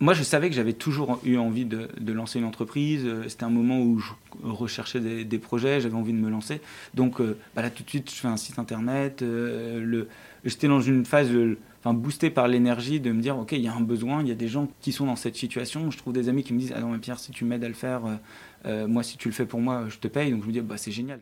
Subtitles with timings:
[0.00, 3.04] moi, je savais que j'avais toujours eu envie de, lancer une entreprise.
[3.04, 4.12] Euh, c'était un moment où je
[4.42, 6.62] recherchais des, projets, j'avais envie de me lancer.
[6.94, 9.20] Donc euh, bah là, tout de suite, je fais un site internet.
[9.20, 10.06] Euh,
[10.44, 11.28] j'étais dans une phase,
[11.80, 14.32] enfin, boosté par l'énergie de me dire, OK, il y a un besoin, il y
[14.32, 15.90] a des gens qui sont dans cette situation.
[15.90, 17.68] Je trouve des amis qui me disent, ah non, mais Pierre, si tu m'aides à
[17.68, 18.00] le faire,
[18.88, 20.30] moi, si tu le fais pour moi, je te paye.
[20.30, 21.20] Donc je me dis, bah, c'est génial.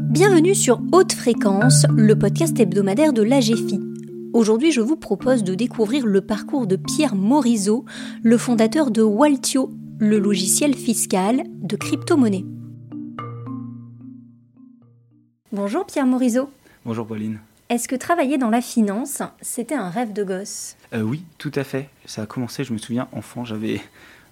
[0.00, 3.85] Bienvenue sur Haute Fréquence, le podcast hebdomadaire de l'AGFI.
[4.36, 7.86] Aujourd'hui, je vous propose de découvrir le parcours de Pierre Morisot,
[8.22, 12.44] le fondateur de Waltio, le logiciel fiscal de crypto-monnaie.
[15.52, 16.50] Bonjour Pierre Morisot.
[16.84, 17.38] Bonjour Pauline.
[17.70, 20.76] Est-ce que travailler dans la finance, c'était un rêve de gosse?
[20.92, 21.88] Euh, Oui, tout à fait.
[22.04, 23.80] Ça a commencé, je me souviens, enfant, j'avais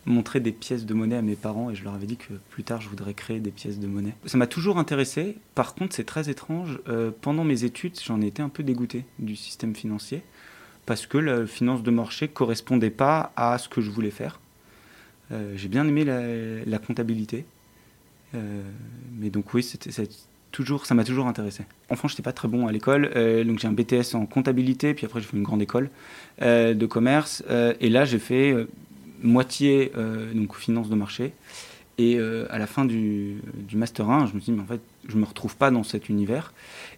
[0.06, 2.62] montrer des pièces de monnaie à mes parents et je leur avais dit que plus
[2.62, 4.14] tard je voudrais créer des pièces de monnaie.
[4.26, 5.36] Ça m'a toujours intéressé.
[5.54, 6.78] Par contre, c'est très étrange.
[6.88, 10.22] Euh, pendant mes études, j'en ai été un peu dégoûté du système financier
[10.86, 14.40] parce que la finance de marché correspondait pas à ce que je voulais faire.
[15.32, 17.46] Euh, j'ai bien aimé la, comptabilité,
[18.34, 18.62] euh,
[19.18, 19.90] mais donc oui, c'était
[20.52, 21.64] toujours, ça m'a toujours intéressé.
[21.88, 23.10] Enfant, je n'étais pas très bon à l'école,
[23.46, 25.88] donc j'ai un BTS en comptabilité, puis après j'ai fait une grande école
[26.42, 28.66] de commerce, et là j'ai fait
[29.22, 31.32] moitié euh, donc finance de marché.
[31.96, 34.66] Et euh, à la fin du, du, Master 1, je me suis dit, mais en
[34.66, 36.52] fait, je ne me retrouve pas dans cet univers.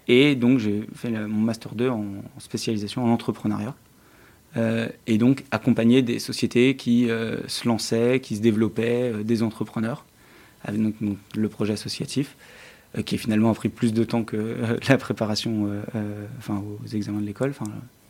[0.08, 2.06] Et donc, j'ai fait mon Master 2 en,
[2.38, 3.74] spécialisation en entrepreneuriat.
[4.56, 7.08] Euh, et donc, accompagner des sociétés qui
[7.46, 10.06] se lançaient, qui se développaient, des entrepreneurs,
[10.64, 10.94] avec donc,
[11.34, 12.34] le projet associatif,
[13.04, 15.70] qui finalement a pris plus de temps que la préparation
[16.38, 17.52] enfin, aux examens de l'école,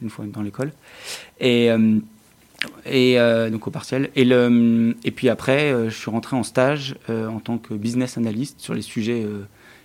[0.00, 0.70] une fois dans l'école.
[1.40, 1.68] Et
[2.86, 3.72] et euh, donc au.
[4.14, 7.74] Et, le, et puis après, euh, je suis rentré en stage euh, en tant que
[7.74, 9.26] business analyst sur les sujets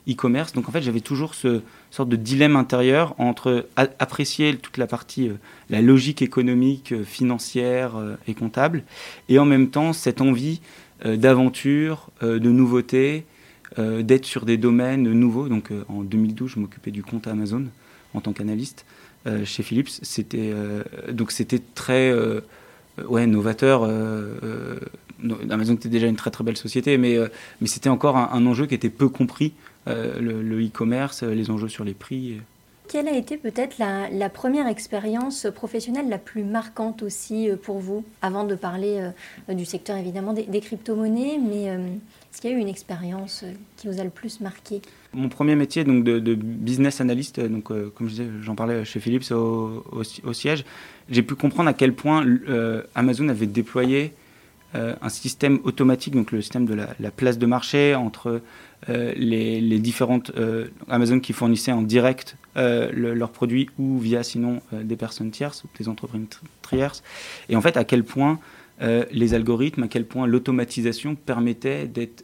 [0.09, 0.53] e-commerce.
[0.53, 5.31] Donc en fait, j'avais toujours ce sorte de dilemme intérieur entre apprécier toute la partie,
[5.69, 7.93] la logique économique, financière
[8.27, 8.83] et comptable,
[9.29, 10.61] et en même temps cette envie
[11.05, 13.25] d'aventure, de nouveauté,
[13.77, 15.49] d'être sur des domaines nouveaux.
[15.49, 17.65] Donc en 2012, je m'occupais du compte Amazon
[18.13, 18.85] en tant qu'analyste
[19.43, 19.89] chez Philips.
[20.01, 20.53] C'était
[21.11, 22.11] donc c'était très
[23.07, 23.83] ouais, novateur.
[23.83, 24.79] Euh, euh,
[25.49, 27.17] Amazon était déjà une très très belle société, mais,
[27.61, 29.53] mais c'était encore un, enjeu qui était peu compris,
[29.85, 32.39] le e-commerce, les enjeux sur les prix.
[32.87, 38.45] Quelle a été peut-être la, première expérience professionnelle la plus marquante aussi pour vous, avant
[38.45, 39.11] de parler
[39.47, 43.45] du secteur évidemment des, crypto-monnaies, mais est-ce qu'il y a eu une expérience
[43.77, 44.81] qui vous a le plus marqué?
[45.13, 49.29] Mon premier métier donc de, business analyst, donc comme je disais, j'en parlais chez Philips
[49.29, 50.65] au, au siège,
[51.11, 54.13] j'ai pu comprendre à quel point euh, Amazon avait déployé
[54.73, 58.41] euh, un système automatique, donc le système de la, place de marché entre
[58.89, 60.31] euh, les, différentes
[60.89, 65.89] Amazon qui fournissaient en direct leurs produits ou via sinon des personnes tierces ou des
[65.89, 66.27] entreprises
[66.67, 67.03] tierces.
[67.49, 68.39] Et en fait, à quel point
[69.11, 72.23] les algorithmes, à quel point l'automatisation permettait d'être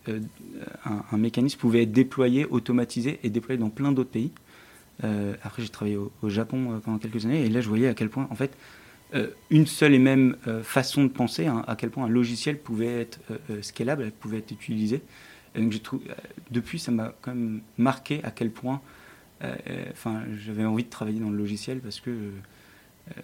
[0.86, 4.32] un, un, mécanisme pouvait être déployé, automatisé et déployé dans plein d'autres pays.
[5.04, 7.94] Euh, après, j'ai travaillé au, Japon euh, pendant quelques années et là, je voyais à
[7.94, 8.58] quel point, en fait,
[9.14, 13.02] euh, une seule et même façon de penser, hein, à quel point un logiciel pouvait
[13.02, 13.20] être
[13.62, 15.02] scalable, pouvait être utilisé.
[15.56, 15.74] Et donc,
[16.52, 18.82] depuis, ça m'a quand même marqué à quel point
[19.92, 22.12] enfin, j'avais envie de travailler dans le logiciel parce que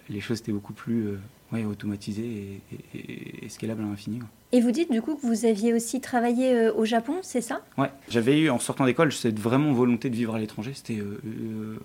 [0.08, 1.16] les choses étaient beaucoup plus
[1.54, 2.60] ouais, automatisées
[2.94, 4.20] et, et, scalables à l'infini.
[4.52, 7.64] Et vous dites du coup que vous aviez aussi travaillé euh, au Japon, c'est ça?
[7.78, 10.72] Ouais, j'avais eu en sortant d'école cette vraiment volonté de vivre à l'étranger.
[10.74, 11.76] C'était, euh, euh,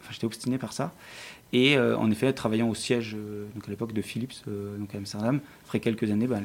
[0.00, 0.92] enfin, j'étais obstiné par ça.
[1.54, 3.14] Et en effet, travaillant au siège
[3.54, 6.40] donc à l'époque de Philips, donc à Amsterdam, après quelques années, bah,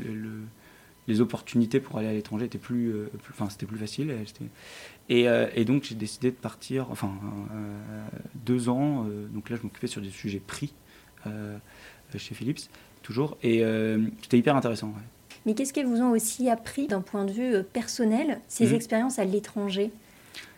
[1.07, 2.94] les opportunités pour aller à l'étranger étaient plus,
[3.29, 4.13] enfin c'était plus facile.
[5.07, 7.13] Et, et, donc j'ai décidé de partir, enfin
[8.35, 9.06] deux ans.
[9.29, 10.73] donc là, je m'occupais sur des sujets prix
[12.17, 12.69] chez Philips,
[13.03, 13.38] toujours.
[13.43, 13.63] Et
[14.21, 14.93] c'était hyper intéressant.
[15.47, 18.75] Mais qu'est-ce qu'elles vous ont aussi appris d'un point de vue euh, personnel, ces mhm.
[18.75, 19.91] expériences à l'étranger?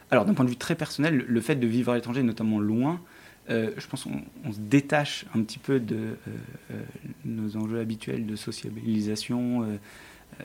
[0.09, 2.99] Alors, d'un point de vue très personnel, le fait de vivre à l'étranger, notamment loin,
[3.51, 6.17] euh, je pense qu'on se détache un petit peu de
[6.71, 6.83] euh,
[7.23, 9.67] nos enjeux habituels de sociabilisation,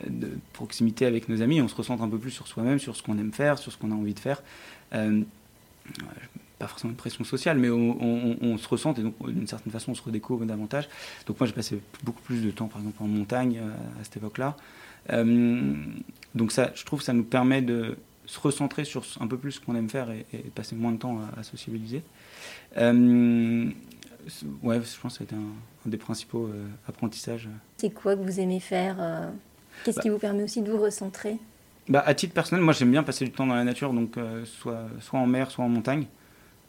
[0.07, 1.63] de proximité avec nos amis.
[1.63, 3.79] On se ressent un peu plus sur soi-même, sur ce qu'on aime faire, sur ce
[3.79, 4.43] qu'on a envie de faire
[6.65, 9.95] pas forcément une pression sociale, mais on, se ressent et donc d'une certaine façon on
[9.95, 10.89] se redécouvre davantage.
[11.27, 14.17] Donc moi j'ai passé beaucoup plus de temps par exemple en montagne euh, à cette
[14.17, 14.57] époque-là.
[15.11, 15.75] Euh,
[16.35, 19.53] donc ça, je trouve que ça nous permet de se recentrer sur un peu plus
[19.53, 20.25] ce qu'on aime faire et,
[20.55, 22.03] passer moins de temps à, sociabiliser.
[22.79, 23.67] Euh,
[24.63, 26.49] ouais, je pense que c'était un, un, des principaux
[26.89, 27.51] apprentissages.
[27.77, 28.97] C'est quoi que vous aimez faire
[29.85, 31.37] Qu'est-ce qui bah vous permet aussi de vous recentrer?
[31.91, 34.17] Bah, À titre personnel, moi j'aime bien passer du temps dans la nature, donc
[34.47, 36.07] soit, soit en mer, soit en montagne.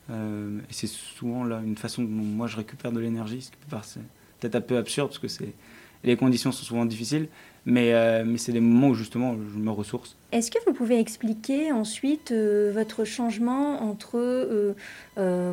[0.10, 3.58] Euh, et c'est souvent là une façon dont moi je récupère de l'énergie, ce qui
[3.58, 3.76] peut
[4.40, 5.54] peut-être un peu absurde parce que c'est
[6.06, 7.28] les conditions sont souvent difficiles,
[7.66, 10.16] mais, euh, mais c'est des moments où justement je me ressource.
[10.32, 14.74] Est-ce que vous pouvez expliquer ensuite euh, votre changement entre euh,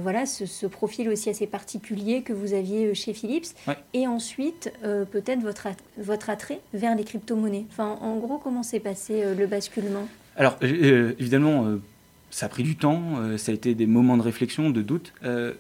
[0.03, 3.49] voilà, ce, profil aussi assez particulier que vous aviez chez Philips
[3.95, 5.69] et ensuite peut-être votre,
[5.99, 7.67] votre attrait vers les crypto-monnaies?
[7.71, 10.07] Enfin, En gros, comment s'est passé le basculement?
[10.37, 11.79] Alors évidemment,
[12.33, 15.13] ça a pris du temps, ça a été des moments de réflexion, de doute,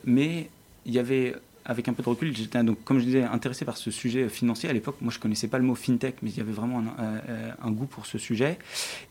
[0.04, 0.48] mais
[0.86, 3.76] il y avait avec un peu de recul, j'étais donc, comme je disais, intéressé par
[3.76, 4.69] ce sujet financier.
[4.69, 7.20] À l'époque, moi, je connaissais pas le mot fintech, mais il y avait vraiment un,
[7.28, 8.58] euh, goût pour ce sujet.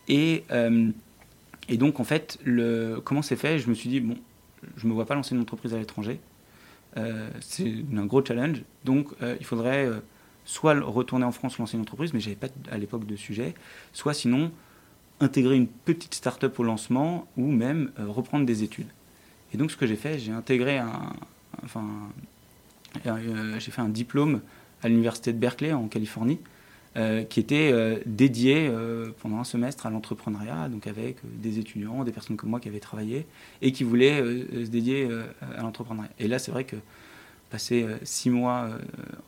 [0.07, 0.89] Et, euh,
[1.69, 2.39] et donc, en fait,
[3.03, 3.59] comment c'est fait?
[3.59, 4.17] Je me suis dit, bon,
[4.75, 6.19] je me vois pas lancer une entreprise à l'étranger.
[6.97, 8.63] Euh, c'est un gros challenge.
[8.83, 9.09] Donc,
[9.39, 9.87] il faudrait
[10.43, 13.53] soit retourner en France, lancer une entreprise, mais j'avais pas à l'époque de sujet,
[13.93, 14.51] soit sinon
[15.21, 18.89] intégrer une petite start-up au lancement ou même reprendre des études.
[19.53, 21.13] Et donc, ce que j'ai fait, j'ai intégré un,
[21.63, 21.85] enfin,
[23.06, 24.41] euh, j'ai fait un diplôme
[24.81, 26.39] à l'université de Berkeley en Californie.
[26.97, 28.69] Euh, qui était euh, dédié
[29.21, 32.81] pendant un semestre à l'entrepreneuriat, donc avec des étudiants, des personnes comme moi qui avaient
[32.81, 33.25] travaillé
[33.62, 35.07] et qui voulaient se dédier
[35.57, 36.09] à l'entrepreneuriat.
[36.19, 36.75] Et là, c'est vrai que
[37.50, 38.71] passer six mois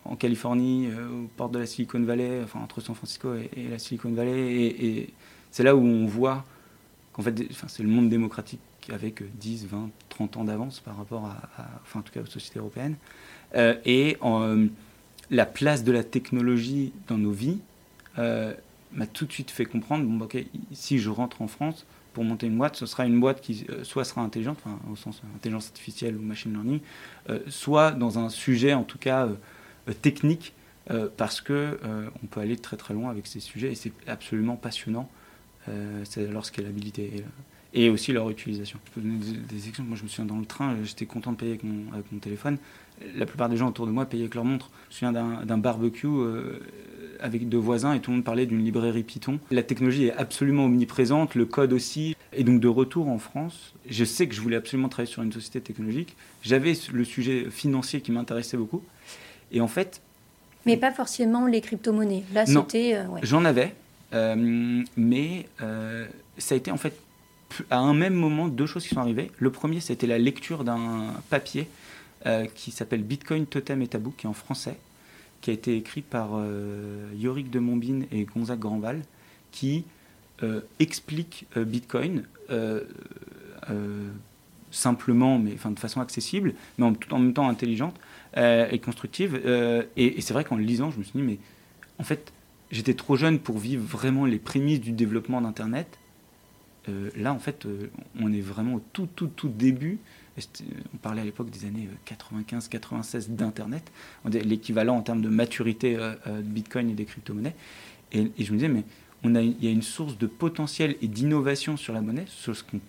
[0.03, 4.11] en Californie, aux portes de la Silicon Valley, enfin entre San Francisco et, la Silicon
[4.11, 5.09] Valley, et,
[5.53, 6.43] c'est là où on voit
[7.13, 8.59] qu'en fait, c'est le monde démocratique
[8.91, 11.37] avec 10, 20, 30 ans d'avance par rapport à,
[11.83, 12.95] enfin en tout cas aux sociétés européennes.
[13.53, 14.67] Euh, et euh,
[15.29, 17.59] la place de la technologie dans nos vies
[18.17, 18.51] euh,
[18.93, 22.47] m'a tout de suite fait comprendre, bon, ok, si je rentre en France, pour monter
[22.47, 24.57] une boîte, ce sera une boîte qui soit sera intelligente,
[24.91, 26.79] au sens intelligence artificielle ou machine learning,
[27.47, 29.29] soit dans un sujet en tout cas
[30.03, 30.53] technique,
[31.17, 31.79] parce que
[32.21, 35.09] on peut aller très très loin avec ces sujets et c'est absolument passionnant.
[36.03, 37.23] C'est leur scalabilité
[37.73, 38.79] et, aussi leur utilisation.
[38.85, 39.19] Je peux donner
[39.49, 39.89] des, exemples.
[39.89, 42.19] Moi, je me souviens dans le train, j'étais content de payer avec mon, avec mon
[42.19, 42.57] téléphone
[43.15, 44.69] la plupart des gens autour de moi payaient avec leur montre.
[44.89, 46.59] Je me souviens d'un barbecue euh,
[47.19, 49.39] avec deux voisins et tout le monde parlait d'une librairie Python.
[49.51, 52.15] La technologie est absolument omniprésente, le code aussi.
[52.33, 55.31] Et donc de retour en France, je sais que je voulais absolument travailler sur une
[55.31, 56.15] société technologique.
[56.41, 58.83] J'avais le sujet financier qui m'intéressait beaucoup.
[59.51, 60.01] Et en fait...
[60.65, 62.23] Mais pas forcément les crypto-monnaies.
[62.33, 62.95] Là, c'était...
[62.95, 63.75] Euh, J'en avais.
[64.13, 65.47] Euh, mais
[66.37, 66.93] ça a été en fait
[67.69, 69.31] à un même moment deux choses qui sont arrivées.
[69.37, 71.67] Le premier, c'était la lecture d'un papier
[72.25, 74.77] euh, qui s'appelle Bitcoin Totem et Tabou, qui est en français,
[75.41, 79.01] qui a été écrit par euh, Yorick de Montbine et Gonzague Grandval,
[79.51, 79.85] qui
[80.41, 82.23] euh, explique Bitcoin
[84.71, 87.95] simplement, mais enfin, de façon accessible, mais en, tout en même temps intelligente
[88.35, 89.35] et constructive.
[89.95, 91.37] et, et c'est vrai qu'en le lisant, je me suis dit, mais
[91.99, 92.33] en fait,
[92.73, 95.97] j'étais trop jeune pour vivre vraiment les prémices du développement d'Internet.
[97.15, 97.65] là, en fait,
[98.19, 99.99] on est vraiment au tout, tout, tout début
[100.93, 103.91] on parlait à l'époque des années 95-96 euh, d'Internet,
[104.25, 107.55] l'équivalent en termes de maturité euh, euh, de Bitcoin et des crypto-monnaies.
[108.11, 108.83] Et, je me disais, mais
[109.23, 112.81] il y a une source de potentiel et d'innovation sur la monnaie, chose qui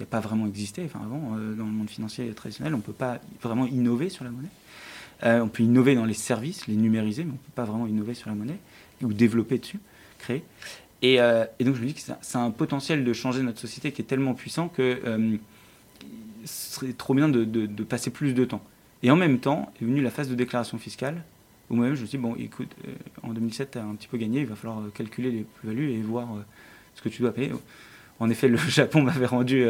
[0.00, 0.88] n'a pas vraiment existé.
[0.94, 4.48] Avant, dans le monde financier traditionnel, on ne peut pas vraiment innover sur la monnaie.
[5.22, 8.14] on peut innover dans les services, les numériser, mais on ne peut pas vraiment innover
[8.14, 8.58] sur la monnaie
[9.02, 9.80] ou développer dessus,
[10.18, 10.42] créer.
[11.02, 14.02] Et, donc je me dis que ça, a un potentiel de changer notre société qui
[14.02, 14.98] est tellement puissant que
[16.46, 18.62] ce serait trop bien de, passer plus de temps.
[19.02, 21.22] Et en même temps est venue la phase de déclaration fiscale,
[21.68, 24.08] où moi-même je me suis dit, bon, écoute, euh, en 2007, tu as un petit
[24.08, 26.40] peu gagné, il va falloir euh, calculer les plus-values et voir euh,
[26.94, 27.52] ce que tu dois payer.
[28.20, 29.66] En effet, le Japon m'avait rendu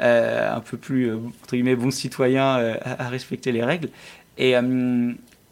[0.00, 3.90] un peu plus, entre guillemets, bon citoyen à, respecter les règles.
[4.38, 4.54] Et,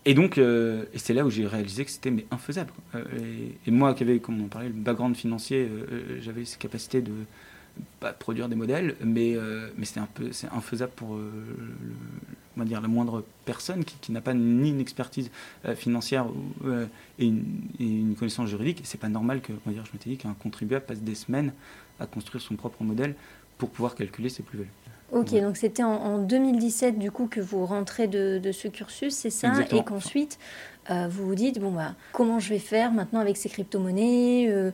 [0.04, 2.72] et donc, et c'est là où j'ai réalisé que c'était infaisable.
[3.66, 5.68] Et, moi, qui avais, comme on parlait, le background financier,
[6.20, 7.12] j'avais ces capacités de
[8.00, 11.30] pas produire des modèles, mais, euh, c'est un peu infaisable pour euh,
[12.56, 15.30] va dire, la moindre personne qui, n'a pas ni une expertise
[15.64, 16.26] euh, financière
[17.18, 18.80] et une, connaissance juridique.
[18.84, 21.52] C'est pas normal que, dire, je m'étais dit qu'un contribuable passe des semaines
[21.98, 23.14] à construire son propre modèle
[23.58, 24.70] pour pouvoir calculer ses plus-values.
[25.12, 29.30] Ok, donc c'était en, 2017 du coup que vous rentrez de, de ce cursus, c'est
[29.30, 30.38] ça, et qu'ensuite
[30.88, 34.72] vous vous dites bon bah comment je vais faire maintenant avec ces crypto-monnaies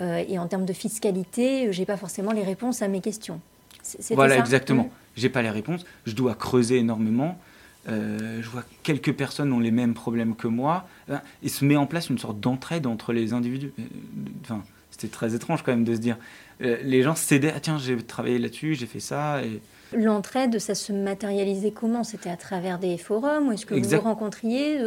[0.00, 3.40] euh, et en termes de fiscalité, euh, j'ai pas forcément les réponses à mes questions.
[4.10, 4.84] Voilà, exactement.
[4.84, 4.92] Je mmh.
[5.16, 5.84] J'ai pas les réponses.
[6.06, 7.38] Je dois creuser énormément.
[7.88, 10.86] Euh, je vois que quelques personnes ont les mêmes problèmes que moi.
[11.42, 13.72] Et se met en place une sorte d'entraide entre les individus.
[14.42, 16.16] Enfin, c'était très étrange quand même de se dire.
[16.60, 17.52] les gens cédaient.
[17.54, 19.42] Ah tiens, j'ai travaillé là-dessus, j'ai fait ça.
[19.42, 19.60] Et...
[19.92, 22.04] L'entraide, ça se matérialisait comment?
[22.04, 24.78] C'était à travers des forums ou est-ce que vous vous rencontriez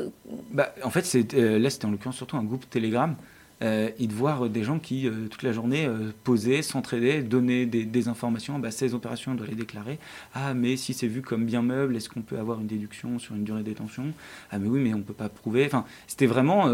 [0.51, 1.01] bah, En fait,
[1.33, 3.15] là, c'était en l'occurrence surtout un groupe Telegram
[3.62, 5.89] et de voir des gens qui, toute la journée,
[6.25, 8.60] posaient, s'entraidaient, donnaient des, informations.
[8.60, 10.00] Bah, ces opérations, on doit les déclarer.
[10.33, 13.36] Ah, mais si c'est vu comme bien meuble, est-ce qu'on peut avoir une déduction sur
[13.36, 14.07] une durée de détention?
[14.51, 15.65] Ah, mais oui, mais on ne peut pas prouver.
[15.65, 16.69] Enfin, c'était vraiment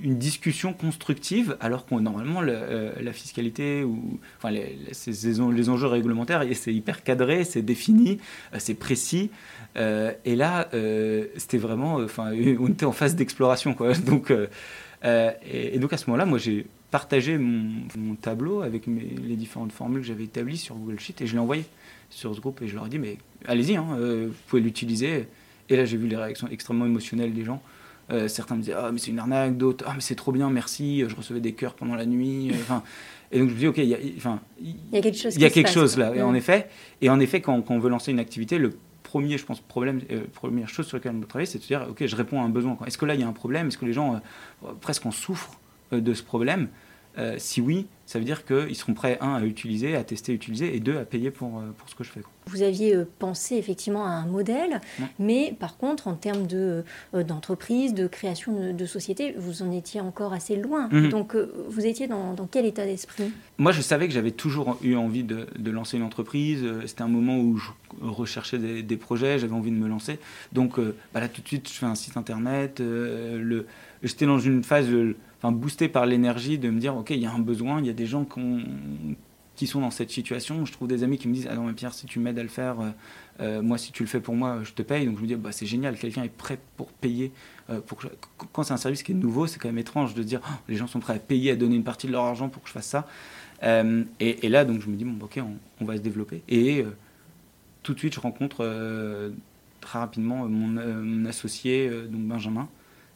[0.00, 6.44] une discussion constructive, alors qu'on normalement euh, la fiscalité ou enfin les, les, enjeux réglementaires,
[6.54, 8.18] c'est hyper cadré, c'est défini,
[8.54, 9.30] euh, c'est précis.
[9.76, 10.68] Euh, et là,
[11.36, 13.92] c'était vraiment, enfin, on était en phase d'exploration, quoi.
[14.06, 14.32] Donc,
[15.04, 20.06] et, donc à ce moment-là, moi, j'ai partagé mon, tableau avec les différentes formules que
[20.06, 21.64] j'avais établies sur Google Sheet et je l'ai envoyé
[22.08, 25.26] sur ce groupe et je leur ai dit, mais allez-y, hein, vous pouvez l'utiliser.
[25.68, 27.62] Et là, j'ai vu les réactions extrêmement émotionnelles des gens.
[28.10, 30.50] Euh, certains me disaient ah mais c'est une arnaque, d'autres ah mais c'est trop bien,
[30.50, 31.04] merci.
[31.08, 32.50] Je recevais des cœurs pendant la nuit.
[32.50, 32.82] Euh, enfin,
[33.30, 35.34] et donc je me dis ok, il y a, enfin, il y a quelque chose.
[35.36, 36.14] Il y a quelque chose là.
[36.14, 36.68] Et en effet,
[37.00, 40.24] et en effet, quand, on veut lancer une activité, le premier, je pense, problème, euh,
[40.32, 42.44] première chose sur laquelle on doit travailler, c'est de se dire ok, je réponds à
[42.44, 42.76] un besoin.
[42.86, 43.68] Est-ce que là il y a un problème?
[43.68, 44.20] Est-ce que les gens
[44.80, 45.58] presque en souffrent
[45.92, 46.68] de ce problème?
[47.38, 50.80] Si oui, ça veut dire qu'ils seront prêts, un, à utiliser, à tester, utiliser, et
[50.80, 52.20] deux, à payer pour, euh, pour ce que je fais.
[52.44, 54.82] Vous aviez euh, pensé effectivement à un modèle,
[55.18, 60.02] mais par contre, en termes de, euh, d'entreprise, de création de, société, vous en étiez
[60.02, 60.90] encore assez loin.
[60.92, 61.08] Mhm.
[61.08, 61.34] Donc,
[61.68, 63.32] vous étiez dans, dans quel état d'esprit?
[63.56, 66.66] Moi, je savais que j'avais toujours eu envie de, de lancer une entreprise.
[66.84, 67.70] C'était un moment où je
[68.02, 70.18] recherchais des, des projets, j'avais envie de me lancer.
[70.52, 70.78] Donc,
[71.14, 72.80] bah là, tout de suite, je fais un site internet.
[72.80, 73.66] le,
[74.02, 74.88] j'étais dans une phase
[75.42, 77.90] enfin, boosté par l'énergie de me dire, OK, il y a un besoin, il y
[77.90, 78.26] a des gens
[79.56, 80.64] qui sont dans cette situation.
[80.64, 82.42] Je trouve des amis qui me disent, ah non, mais Pierre, si tu m'aides à
[82.42, 82.90] le faire, euh,
[83.40, 85.06] euh, moi, si tu le fais pour moi, je te paye.
[85.06, 87.32] Donc je me dis, bah, c'est génial, quelqu'un est prêt pour payer.
[87.70, 87.80] Euh,
[88.52, 90.76] Quand c'est un service qui est nouveau, c'est quand même étrange de dire, oh, les
[90.76, 92.74] gens sont prêts à payer, à donner une partie de leur argent pour que je
[92.74, 93.06] fasse ça.
[94.20, 95.40] Et, là, donc je me dis, bon, ok,
[95.80, 96.42] on, va se développer.
[96.48, 96.84] Et
[97.84, 98.64] tout de suite, je rencontre
[99.80, 102.68] très rapidement mon, mon associé, donc Benjamin.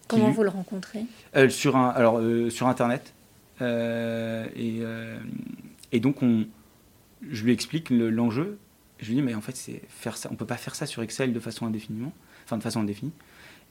[0.09, 1.05] Comment vous le rencontrez?
[1.37, 3.15] Euh, sur, un, alors, euh, sur Internet.
[3.61, 4.83] Euh, et,
[5.93, 6.47] et, donc, on,
[7.29, 8.59] je lui explique l'enjeu.
[9.01, 10.29] je lui dis, mais en fait, c'est faire ça.
[10.31, 12.13] on ne peut pas faire ça sur Excel de façon indéfiniment,
[12.45, 13.13] enfin de façon indéfinie.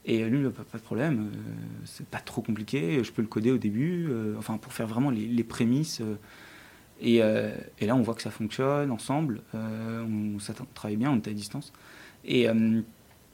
[0.07, 1.31] Et lui, pas, pas de problème,
[1.83, 5.43] c'est pas trop compliqué, je peux le coder au début, enfin pour faire vraiment les,
[5.43, 6.01] prémices.
[7.01, 11.27] Et, et, là, on voit que ça fonctionne ensemble, on, on, travaille bien, on est
[11.27, 11.73] à distance.
[12.23, 12.47] Et,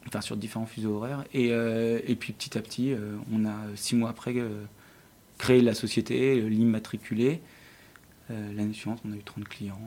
[0.08, 1.24] enfin sur différents fuseaux horaires.
[1.34, 4.64] Et, euh, et puis petit à petit, euh, on a six mois après euh,
[5.38, 7.42] créé la société, l'immatriculé.
[8.30, 9.78] L'année suivante, on a eu 30 clients.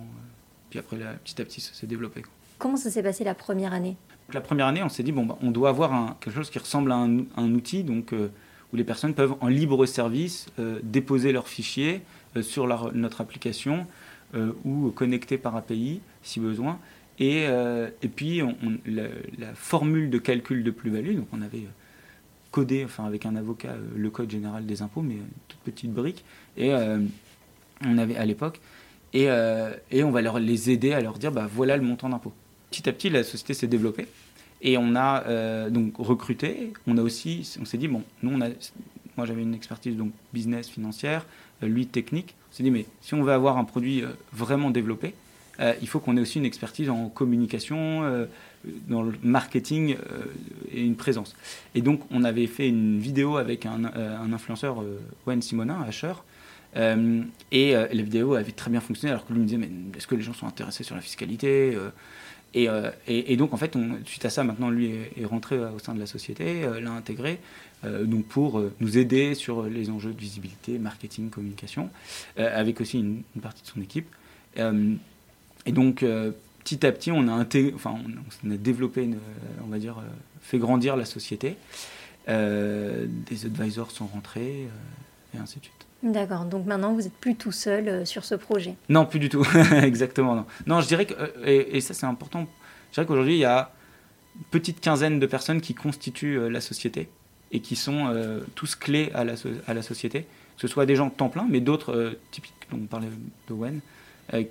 [0.69, 2.23] puis après, là, petit à petit, ça s'est développé.
[2.59, 3.97] Comment ça s'est passé la première année?
[4.35, 6.59] La première année, on s'est dit, bon, bah, on doit avoir un, quelque chose qui
[6.59, 10.49] ressemble à un, un outil, donc, où les personnes peuvent en libre service
[10.83, 12.03] déposer leurs fichiers
[12.43, 13.87] sur notre application
[14.67, 16.79] ou connecter par API si besoin.
[17.19, 18.43] Et, euh, et puis,
[18.87, 21.73] la, formule de calcul de plus-value, donc on avait euh,
[22.51, 25.93] codé, enfin avec un avocat, euh, le code général des impôts, mais une toute petite
[25.93, 26.25] brique,
[26.57, 26.73] et
[27.85, 28.61] on avait à l'époque,
[29.13, 29.29] et,
[29.91, 32.33] et, on va leur, les aider à leur dire, bah, voilà le montant d'impôt.
[32.71, 34.07] Petit à petit, la société s'est développée,
[34.61, 39.43] et on a donc recruté, on a aussi, on s'est dit, bon, nous, moi j'avais
[39.43, 41.27] une expertise donc business, financière,
[41.63, 44.03] lui technique, on s'est dit, mais si on veut avoir un produit
[44.33, 45.15] vraiment développé,
[45.61, 48.27] euh, il faut qu'on ait aussi une expertise en communication, euh,
[48.89, 50.25] dans le marketing euh,
[50.73, 51.37] et une présence.
[51.75, 53.85] Et donc, on avait fait une vidéo avec un,
[54.33, 54.83] influenceur,
[55.27, 56.15] Wayne Simonin, Asher,
[57.53, 60.15] et la vidéo avait très bien fonctionné, alors que lui me disait, mais est-ce que
[60.15, 61.77] les gens sont intéressés sur la fiscalité
[62.57, 66.01] et, donc, en fait, on, suite à ça, maintenant, lui est, rentré au sein de
[66.01, 67.39] la société, l'a intégré,
[67.85, 71.91] donc pour nous aider sur les enjeux de visibilité, marketing, communication,
[72.37, 74.09] avec aussi une, partie de son équipe.
[75.67, 77.45] Et donc, euh, petit à petit, on a,
[77.75, 77.97] enfin,
[78.45, 79.09] on, a développé,
[79.65, 80.03] on va dire, euh,
[80.41, 81.57] fait grandir la société.
[82.29, 84.67] Euh, des advisors sont rentrés,
[85.35, 85.75] et ainsi de suite.
[86.03, 89.47] D'accord, donc maintenant vous n'êtes plus tout seul sur ce projet Non, plus du tout,
[89.83, 90.35] exactement.
[90.35, 90.47] Non.
[90.67, 91.15] non, je dirais que,
[91.47, 92.47] et, ça c'est important,
[92.91, 93.73] je dirais qu'aujourd'hui il y a
[94.37, 97.09] une petite quinzaine de personnes qui constituent la société
[97.53, 98.15] et qui sont
[98.55, 99.35] tous clés à la,
[99.67, 102.81] à la société, que ce soit des gens de temps plein, mais d'autres, typiques, on
[102.81, 103.09] parlait
[103.49, 103.81] de Wen, euh,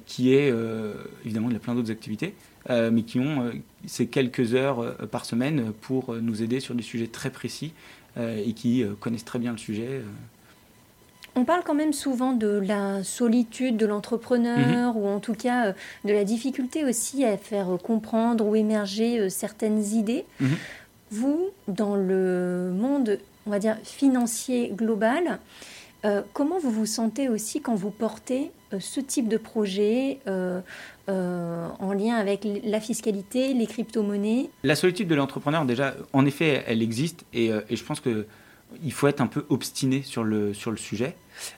[0.05, 0.93] qui est, euh,
[1.25, 2.33] évidemment, il y a plein d'autres activités,
[2.69, 3.51] euh, mais qui ont
[3.85, 7.73] ces quelques heures par semaine pour nous aider sur des sujets très précis
[8.17, 10.01] et qui connaissent très bien le sujet.
[11.35, 14.97] On parle quand même souvent de la solitude de l'entrepreneur, mhm.
[14.97, 15.73] ou en tout cas
[16.05, 20.25] de la difficulté aussi à faire comprendre ou émerger certaines idées.
[20.39, 20.55] Mhm.
[21.09, 25.39] Vous, dans le monde, on va dire, financier global,
[26.33, 30.61] comment vous vous sentez aussi quand vous portez euh, ce type de projet euh,
[31.09, 34.49] euh, en lien avec la fiscalité, les crypto-monnaies?
[34.63, 38.25] La solitude de l'entrepreneur, déjà, en effet, elle existe et, je pense que
[38.83, 41.15] il faut être un peu obstiné sur le, sur le sujet.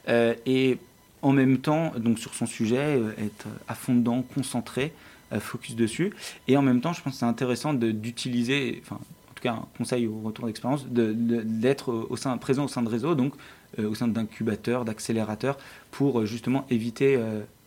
[0.07, 0.77] et
[1.21, 4.93] en même temps, donc sur son sujet, être à fond dedans, concentré,
[5.39, 6.13] focus dessus.
[6.49, 9.67] Et en même temps, je pense que c'est intéressant d'utiliser, enfin, en tout cas, un
[9.77, 13.33] conseil au retour d'expérience, d'être au sein, présent au sein de réseaux, donc
[13.77, 15.57] au sein d'incubateurs, d'accélérateurs,
[15.91, 17.19] pour justement éviter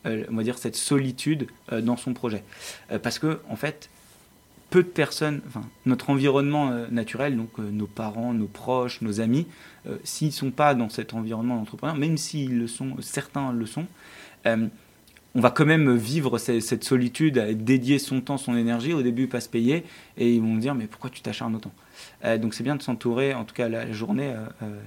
[0.06, 2.44] euh, on va dire, cette solitude euh, dans son projet.
[2.92, 3.90] Euh, parce que, en fait,
[4.70, 9.46] peu de personnes, enfin, notre environnement naturel, donc nos parents, nos proches, nos amis,
[10.04, 13.86] s'ils ne sont pas dans cet environnement d'entrepreneur, même s'ils le sont, certains le sont,
[15.38, 19.40] on va quand même vivre cette, solitude, dédier son temps, son énergie, au début pas
[19.40, 19.84] se payer,
[20.16, 21.70] et ils vont me dire mais pourquoi tu t'acharnes autant
[22.24, 24.30] euh, Donc c'est bien de s'entourer, en tout cas la journée.
[24.30, 24.80] Euh, euh.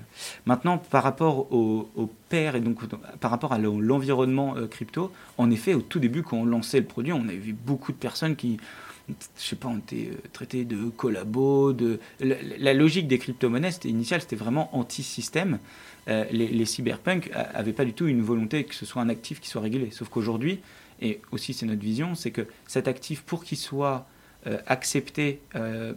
[0.45, 2.81] Maintenant, par rapport au, père et donc
[3.21, 7.13] par rapport à l'environnement crypto, en effet, au tout début, quand on lançait le produit,
[7.13, 8.57] on avait vu beaucoup de personnes qui,
[9.09, 11.99] je sais pas, ont été traitées de collabos, de...
[12.19, 15.59] La, logique des crypto-monnaies initiale, c'était vraiment anti-système.
[16.07, 19.39] Euh, les, les cyberpunks n'avaient pas du tout une volonté que ce soit un actif
[19.39, 19.91] qui soit régulé.
[19.91, 20.59] Sauf qu'aujourd'hui,
[21.01, 24.07] et aussi c'est notre vision, c'est que cet actif, pour qu'il soit
[24.47, 25.93] euh, accepté euh,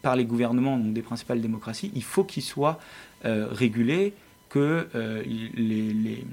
[0.00, 2.78] par les gouvernements des principales démocraties, il faut qu'il soit
[3.24, 4.14] régulé,
[4.48, 4.88] que
[5.24, 6.24] les,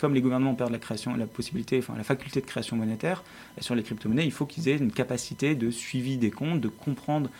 [0.00, 3.22] comme les gouvernements perdent la création, la possibilité, enfin la faculté de création monétaire
[3.60, 7.30] sur les crypto-monnaies, il faut qu'ils aient une capacité de suivi des comptes, de comprendre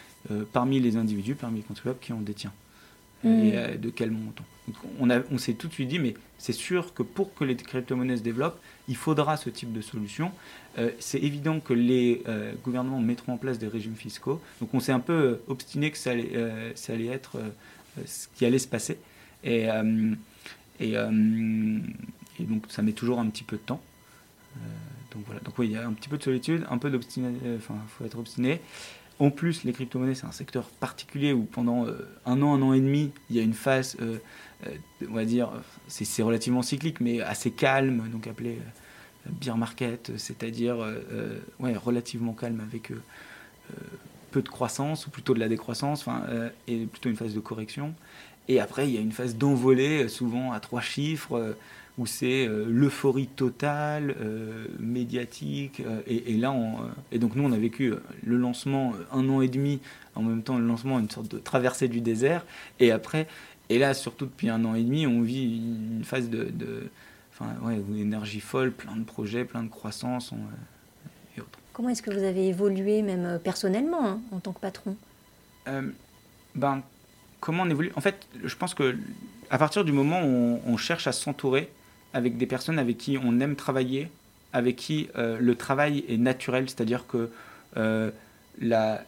[0.52, 2.52] parmi les individus, parmi les contribuables qui en détient
[3.24, 3.76] et mm.
[3.78, 4.44] de quel montant
[5.00, 8.18] on, on s'est tout de suite dit, mais c'est sûr que pour que les crypto-monnaies
[8.18, 10.32] se développent, il faudra ce type de solution.
[10.78, 14.40] Euh, c'est évident que les euh, gouvernements mettront en place des régimes fiscaux.
[14.60, 16.32] Donc on s'est un peu euh, obstiné que ça allait,
[16.74, 17.38] ça allait être
[18.06, 18.98] ce qui allait se passer.
[19.44, 19.66] Et,
[20.80, 20.94] et,
[22.44, 23.80] donc ça met toujours un petit peu de temps.
[25.12, 27.28] donc voilà, donc oui, il y a un petit peu de solitude, un peu d'obstiné,
[27.56, 28.60] enfin il faut être obstiné.
[29.18, 31.86] En plus, les crypto-monnaies, c'est un secteur particulier où pendant
[32.24, 33.98] un an, un an et demi, il y a une phase
[34.66, 34.76] euh,
[35.08, 35.50] on va dire,
[35.88, 42.60] c'est relativement cyclique, mais assez calme, donc appelé euh, beer market, c'est-à-dire euh, relativement calme
[42.60, 42.92] avec
[44.30, 46.06] peu de croissance, ou plutôt de la décroissance,
[46.66, 47.94] et plutôt une phase de correction.
[48.48, 51.56] Et après, il y a une phase d'envolée, souvent à trois chiffres,
[52.00, 54.16] où c'est l'euphorie totale,
[54.80, 55.82] médiatique.
[56.08, 56.78] Et, là, on,
[57.12, 57.92] et donc nous, on a vécu
[58.24, 59.80] le lancement un an et demi,
[60.14, 62.44] en même temps le lancement, une sorte de traversée du désert.
[62.80, 63.28] Et après,
[63.70, 66.50] et là, surtout depuis un an et demi, on vit une phase de,
[67.32, 71.58] enfin, ouais, énergie folle, plein de projets, plein de croissance euh, et autres.
[71.72, 74.96] Comment est-ce que vous avez évolué, même euh, personnellement, hein, en tant que patron?
[75.68, 75.82] Euh,
[76.56, 76.82] Ben,
[77.38, 77.92] comment on évolue?
[77.94, 78.96] En fait, je pense que
[79.50, 81.70] à partir du moment où on, cherche à s'entourer
[82.12, 84.08] avec des personnes avec qui on aime travailler,
[84.52, 87.30] avec qui le travail est naturel, c'est-à-dire que
[88.60, 89.04] la,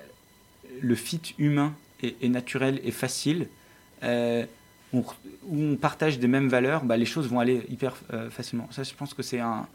[0.81, 3.49] le fit humain est, naturel et facile,
[4.03, 4.45] euh,
[4.93, 5.05] où
[5.51, 8.69] on partage des mêmes valeurs, bah, les choses vont aller hyper euh, facilement.
[8.71, 9.67] Ça, je pense que c'est un,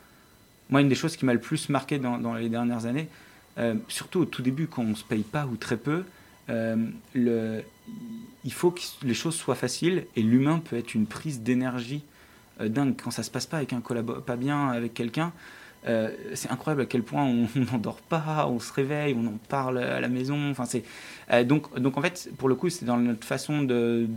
[0.69, 3.07] moi une des choses qui m'a le plus marqué dans, les dernières années,
[3.57, 6.03] euh, surtout au tout début quand on ne se paye pas ou très peu.
[6.49, 7.63] il
[8.51, 12.03] faut que les choses soient faciles et l'humain peut être une prise d'énergie
[12.59, 15.31] dingue quand ça se passe pas avec un pas bien avec quelqu'un
[15.87, 19.77] euh, c'est incroyable à quel point on n'endort pas, on se réveille, on en parle
[19.77, 20.49] à la maison.
[20.51, 20.83] Enfin, c'est
[21.31, 24.07] euh, donc, donc en fait, pour le coup, c'est dans notre façon de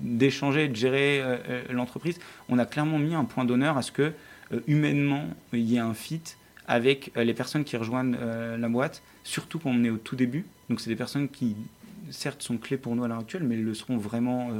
[0.00, 2.18] d'échanger, de gérer euh, l'entreprise.
[2.48, 4.12] On a clairement mis un point d'honneur à ce que
[4.66, 6.22] humainement il y ait un fit
[6.66, 8.16] avec les personnes qui rejoignent
[8.58, 10.44] la boîte, surtout quand on est au tout début.
[10.68, 11.54] Donc c'est des personnes qui
[12.10, 14.50] certes sont clés pour nous à l'heure actuelle, mais le seront vraiment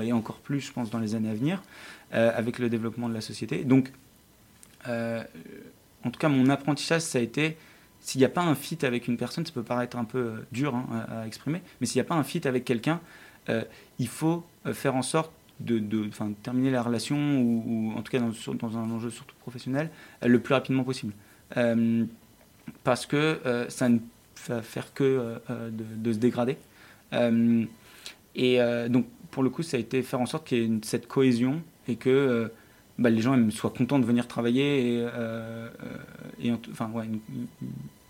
[0.00, 1.62] et encore plus, je pense, dans les années à venir,
[2.12, 3.64] avec le développement de la société.
[3.64, 3.92] Donc
[4.86, 7.56] en tout cas, mon apprentissage, ça a été
[8.06, 10.46] s'il n'y a pas un fit avec une personne, ça peut paraître un peu euh,
[10.52, 13.00] dur hein, à, exprimer, mais s'il n'y a pas un fit avec quelqu'un,
[13.48, 13.64] euh,
[13.98, 15.82] il faut euh, faire en sorte de,
[16.42, 19.90] terminer la relation, ou, en tout cas dans, un enjeu surtout professionnel,
[20.22, 21.14] le plus rapidement possible.
[22.84, 23.40] parce que
[23.70, 23.98] ça ne
[24.48, 26.58] va faire que de, se dégrader.
[27.12, 31.08] Et donc, pour le coup, ça a été faire en sorte qu'il y ait cette
[31.08, 32.50] cohésion et que
[32.98, 35.68] bah, les gens soient contents de venir travailler et, euh,
[36.42, 37.04] et enfin, ouais,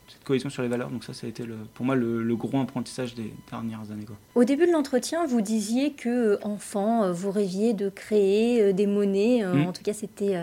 [0.09, 0.91] cette cohésion sur les valeurs.
[0.91, 4.05] Donc ça, ça a été le, pour moi le, gros apprentissage des dernières années.
[4.05, 4.17] Quoi.
[4.37, 8.87] Au début de l'entretien, vous disiez que euh, enfant, euh, vous rêviez de créer des
[8.87, 9.45] monnaies.
[9.45, 9.67] Mmh.
[9.67, 10.37] En tout cas, c'était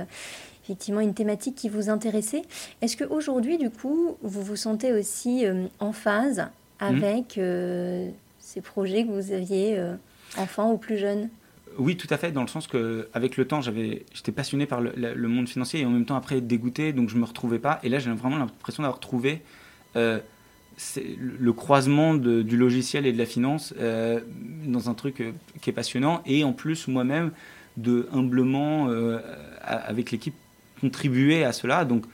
[0.66, 2.42] effectivement une thématique qui vous intéressait.
[2.82, 5.46] Est-ce qu'aujourd'hui, du coup, vous vous sentez aussi
[5.80, 6.40] en phase
[6.82, 6.86] mmh.
[6.86, 7.40] avec
[8.54, 9.80] ces projets que vous aviez
[10.38, 11.30] enfant ou plus jeune?
[11.78, 14.82] Oui, tout à fait, dans le sens que avec le temps, j'avais, j'étais passionné par
[14.82, 17.80] le, monde financier et en même temps après dégoûté, donc je me retrouvais pas.
[17.84, 19.42] Et là, j'ai vraiment l'impression d'avoir trouvé
[19.96, 20.20] euh,
[20.96, 24.20] le croisement du logiciel et de la finance, euh,
[24.66, 25.24] dans un truc
[25.62, 27.32] qui est passionnant et en plus moi-même
[27.78, 28.88] de humblement
[29.62, 30.36] avec l'équipe
[30.80, 31.86] contribuer à cela.
[31.86, 32.06] Donc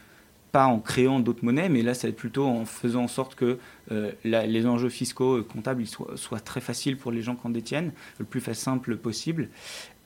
[0.51, 3.35] pas en créant d'autres monnaies, mais là, ça va être plutôt en faisant en sorte
[3.35, 3.59] que
[3.91, 7.91] euh, les enjeux fiscaux euh, comptables soient, très faciles pour les gens qui en détiennent,
[8.17, 9.49] le plus simple possible,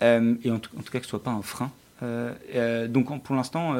[0.01, 1.71] euh, et en tout, cas que ce soit pas un frein.
[2.89, 3.75] donc pour l'instant,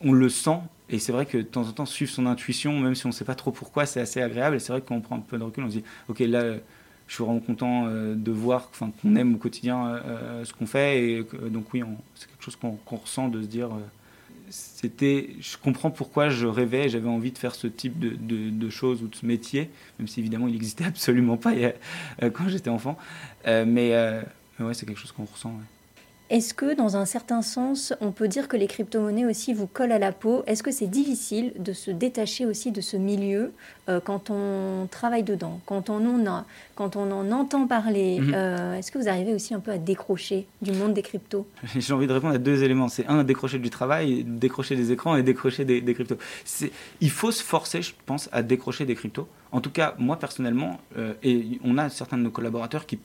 [0.00, 0.58] on le sent,
[0.90, 3.14] et c'est vrai que de temps en temps, suivre son intuition, même si on ne
[3.14, 5.20] sait pas trop pourquoi, c'est assez agréable, et c'est vrai que quand on prend un
[5.20, 6.54] peu de recul, on se dit, ok, là,
[7.06, 10.00] je suis vraiment content de voir qu'on aime au quotidien
[10.44, 11.82] ce qu'on fait, et donc oui,
[12.14, 13.70] c'est quelque chose qu'on ressent de se dire
[14.48, 18.16] c'était, je comprends pourquoi je rêvais, j'avais envie de faire ce type de,
[18.50, 21.72] de, choses ou de ce métier, même si évidemment il n'existait absolument pas euh,
[22.30, 22.96] quand j'étais enfant.
[23.46, 24.22] Euh, mais euh,
[24.60, 25.52] ouais, c'est quelque chose qu'on ressent.
[26.28, 29.92] Est-ce que, dans un certain sens, on peut dire que les crypto-monnaies aussi vous collent
[29.92, 30.42] à la peau?
[30.46, 33.52] Est-ce que c'est difficile de se détacher aussi de ce milieu
[33.88, 38.18] euh, quand on travaille dedans, quand on en a, quand on en entend parler?
[38.20, 38.32] Mhm.
[38.34, 41.46] euh, Est-ce que vous arrivez aussi un peu à décrocher du monde des cryptos?
[41.76, 42.88] J'ai envie de répondre à deux éléments.
[42.88, 46.18] C'est un, décrocher du travail, décrocher des écrans et décrocher des, des cryptos.
[47.00, 49.28] Il faut se forcer, je pense, à décrocher des cryptos.
[49.52, 52.98] En tout cas, moi personnellement, euh, et on a certains de nos collaborateurs qui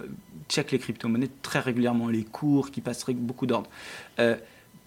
[0.52, 3.70] checkent les crypto-monnaies très régulièrement, les cours, qui passeraient beaucoup d'ordre.
[4.20, 4.36] Euh,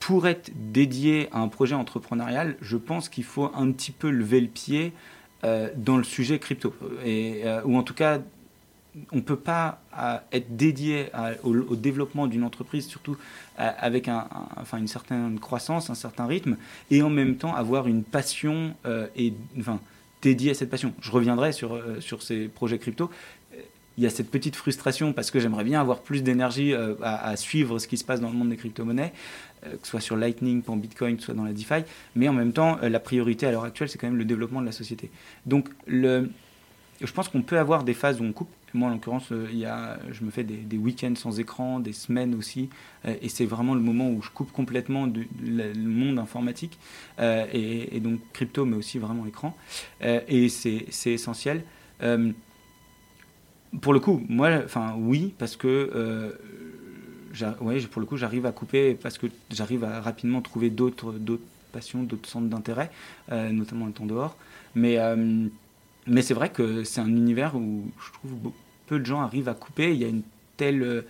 [0.00, 4.40] pour être dédié à un projet entrepreneurial, je pense qu'il faut un petit peu lever
[4.40, 4.92] le pied
[5.44, 6.74] euh, dans le sujet crypto.
[7.04, 8.20] Et, ou en tout cas,
[9.12, 9.80] on ne peut pas
[10.30, 11.06] être dédié
[11.42, 13.16] au, développement d'une entreprise, surtout
[13.56, 16.56] avec un, enfin, une certaine croissance, un certain rythme,
[16.90, 18.74] et en même temps avoir une passion
[19.16, 19.80] et, enfin,
[20.24, 20.92] dédié à cette passion.
[21.00, 23.10] Je reviendrai sur, euh, sur ces projets crypto.
[23.96, 27.36] Il y a cette petite frustration parce que j'aimerais bien avoir plus d'énergie euh, à,
[27.36, 29.12] suivre ce qui se passe dans le monde des crypto-monnaies,
[29.66, 31.84] euh, que ce soit sur Lightning, pour Bitcoin, que soit dans la DeFi.
[32.16, 34.66] Mais en même temps, la priorité à l'heure actuelle, c'est quand même le développement de
[34.66, 35.10] la société.
[35.46, 36.30] Donc, le,
[37.00, 38.50] je pense qu'on peut avoir des phases où on coupe.
[38.72, 41.92] Moi, en l'occurrence, euh, il y a, je me fais des, week-ends sans écran, des
[41.92, 42.70] semaines aussi,
[43.04, 46.78] euh, et c'est vraiment le moment où je coupe complètement du, le monde informatique,
[47.20, 49.56] euh, et, donc crypto, mais aussi vraiment écran,
[50.02, 51.62] et c'est essentiel.
[53.80, 56.34] Pour le coup, moi, enfin oui, parce que
[57.60, 61.14] ouais, pour le coup, j'arrive à couper parce que j'arrive à rapidement trouver d'autres
[61.72, 62.90] passions, d'autres centres d'intérêt,
[63.30, 64.36] notamment le temps dehors.
[64.74, 64.98] Mais
[66.06, 68.52] mais c'est vrai que c'est un univers où je trouve
[68.86, 69.92] peu de gens arrivent à couper.
[69.92, 70.22] Il y a une
[70.56, 71.02] telle euh,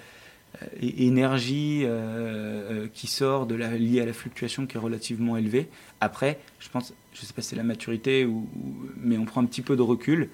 [0.80, 5.68] énergie euh, euh, qui sort liée à la fluctuation qui est relativement élevée.
[6.00, 8.48] Après, je pense, je sais pas si c'est la maturité, ou,
[8.96, 10.28] mais on prend un petit peu de recul.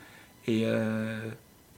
[0.46, 0.64] Et,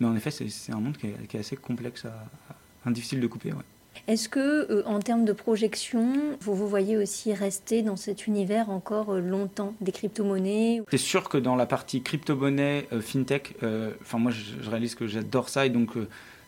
[0.02, 3.52] mais en effet, c'est un monde qui est, assez complexe, à, difficile de couper.
[3.52, 3.62] Ouais.
[4.08, 8.68] Est-ce que, euh, en termes de projection, vous vous voyez aussi rester dans cet univers
[8.70, 13.54] encore euh, longtemps des crypto-monnaies C'est sûr que dans la partie crypto-monnaie, euh, fintech,
[14.00, 15.90] enfin moi je, réalise que j'adore ça et donc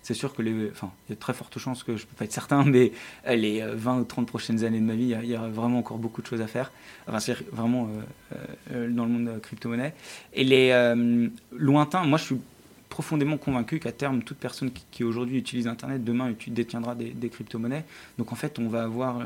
[0.02, 2.16] c'est sûr que les, enfin, il y a de très fortes chances que je peux
[2.16, 2.90] pas être certain, mais
[3.28, 6.22] les 20 ou 30 prochaines années de ma vie, il y, a vraiment encore beaucoup
[6.22, 6.72] de choses à faire.
[7.06, 7.88] Enfin, c'est vraiment
[8.70, 9.94] dans le monde crypto-monnaie.
[10.32, 10.94] Et les
[11.52, 12.36] lointains, moi je suis
[12.94, 17.84] profondément convaincu qu'à terme, toute personne qui, aujourd'hui utilise Internet, demain détiendra des, crypto-monnaies.
[18.18, 19.24] Donc en fait, on va avoir euh,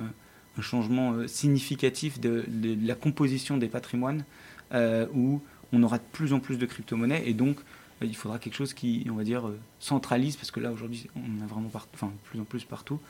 [0.57, 2.47] un changement euh, significatif de,
[2.83, 4.25] la composition des patrimoines
[4.73, 5.43] euh, où
[5.75, 7.59] on aura de plus en plus de crypto-monnaies et donc
[8.01, 9.43] il faudra quelque chose qui, on va dire,
[9.81, 13.01] centralise, parce que là aujourd'hui, on a vraiment enfin, de plus en plus partout,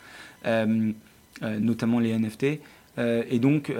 [1.43, 2.45] notamment les NFT.
[2.97, 3.71] et donc,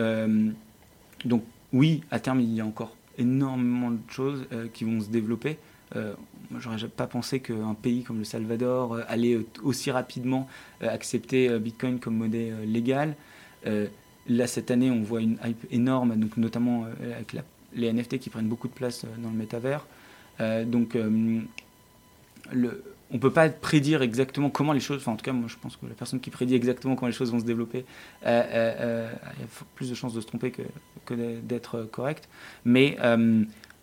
[1.25, 5.57] donc, oui, à terme, il y a encore énormément de choses qui vont se développer.
[5.97, 6.13] Euh,
[6.59, 10.49] j'aurais pas pensé qu'un pays comme le Salvador euh, allait euh, aussi rapidement
[10.81, 13.17] accepter Bitcoin comme monnaie légale.
[13.65, 17.35] là, cette année, on voit une hype énorme, donc notamment avec
[17.75, 19.87] les NFT qui prennent beaucoup de place dans le métavers.
[20.67, 20.97] donc,
[22.53, 25.57] le, on peut pas prédire exactement comment les choses, enfin en tout cas moi je
[25.61, 27.85] pense que la personne qui prédit exactement comment les choses vont se développer,
[28.23, 29.09] il y a
[29.75, 30.63] plus de chances de se tromper que,
[31.07, 32.29] que d'être correct.
[32.65, 32.97] Mais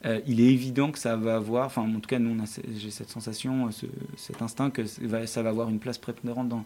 [0.06, 2.38] euh, il est évident que ça va avoir, enfin en tout cas nous
[2.76, 6.66] j'ai cette sensation, euh, cet instinct que ça va avoir une place prépondérante dans,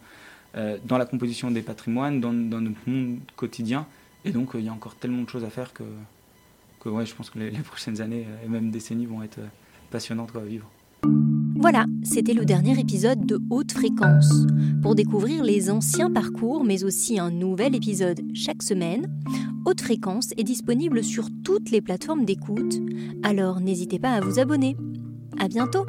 [0.56, 3.86] euh, la composition des patrimoines, dans, notre monde quotidien.
[4.26, 5.84] Et donc il y a encore tellement de choses à faire que,
[6.82, 9.40] que ouais, je pense que les, prochaines années et même décennies vont être
[9.90, 10.70] passionnantes à vivre.
[11.62, 14.48] Voilà, c'était le dernier épisode de Haute Fréquence.
[14.82, 19.14] Pour découvrir les anciens parcours, mais aussi un nouvel épisode chaque semaine,
[19.66, 22.80] Haute Fréquence est disponible sur toutes les plateformes d'écoute,
[23.24, 24.78] alors n'hésitez pas à vous abonner.
[25.38, 25.86] À bientôt!